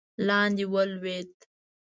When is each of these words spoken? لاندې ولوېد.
لاندې 0.27 0.65
ولوېد. 0.73 1.31